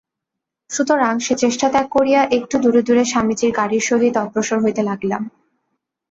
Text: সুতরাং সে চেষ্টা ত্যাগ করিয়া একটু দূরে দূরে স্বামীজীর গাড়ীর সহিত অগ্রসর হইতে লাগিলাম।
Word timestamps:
সুতরাং 0.69 1.13
সে 1.19 1.33
চেষ্টা 1.35 1.67
ত্যাগ 1.69 1.87
করিয়া 1.89 2.21
একটু 2.37 2.55
দূরে 2.59 2.81
দূরে 2.87 3.03
স্বামীজীর 3.05 3.51
গাড়ীর 3.55 3.83
সহিত 3.89 4.15
অগ্রসর 4.17 4.59
হইতে 4.63 4.81
লাগিলাম। 4.83 5.23